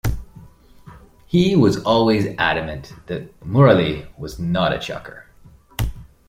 [1.27, 5.27] He was always adamant that Murali was not a chucker.